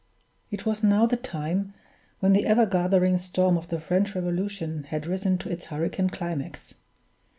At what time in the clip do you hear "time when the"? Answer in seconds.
1.15-2.47